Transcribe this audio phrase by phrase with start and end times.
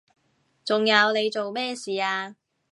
[0.65, 2.35] 仲有你做咩事啊？